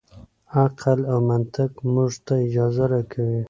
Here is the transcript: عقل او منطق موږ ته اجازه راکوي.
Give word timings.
عقل 0.61 0.99
او 1.11 1.17
منطق 1.29 1.71
موږ 1.93 2.11
ته 2.25 2.33
اجازه 2.45 2.83
راکوي. 2.91 3.39